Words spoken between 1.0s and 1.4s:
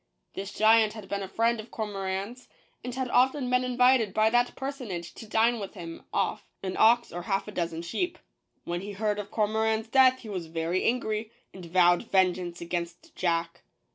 been a